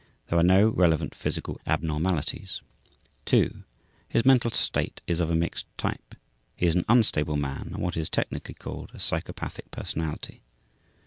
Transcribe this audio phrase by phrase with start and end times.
[0.29, 2.63] There are no relevant physical abnormalities.
[3.25, 3.61] 2.
[4.09, 6.15] His mental state is of a mixed type.
[6.55, 10.41] He is an unstable man and what is technically called a psychopathic personality.